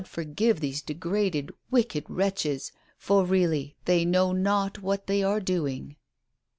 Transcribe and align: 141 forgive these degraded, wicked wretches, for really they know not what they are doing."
141 0.01 0.33
forgive 0.33 0.59
these 0.61 0.81
degraded, 0.81 1.51
wicked 1.69 2.03
wretches, 2.09 2.71
for 2.97 3.23
really 3.23 3.75
they 3.85 4.03
know 4.03 4.31
not 4.31 4.81
what 4.81 5.05
they 5.05 5.21
are 5.21 5.39
doing." 5.39 5.95